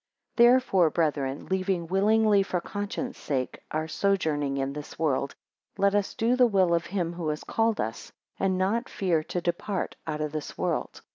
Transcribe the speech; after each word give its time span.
THEREFORE 0.37 0.89
brethren, 0.89 1.45
leaving 1.45 1.85
willingly 1.85 2.41
for 2.41 2.59
conscience 2.59 3.19
sake 3.19 3.59
our 3.69 3.87
sojourning 3.87 4.57
in 4.57 4.73
this 4.73 4.97
world, 4.97 5.35
let 5.77 5.93
us 5.93 6.15
do 6.15 6.35
the 6.35 6.47
will 6.47 6.73
of 6.73 6.87
him 6.87 7.13
who 7.13 7.27
has 7.29 7.43
called 7.43 7.79
us, 7.79 8.11
and 8.39 8.57
not 8.57 8.89
fear 8.89 9.21
to 9.25 9.41
depart 9.41 9.95
out 10.07 10.21
of 10.21 10.31
this 10.31 10.57
world. 10.57 11.01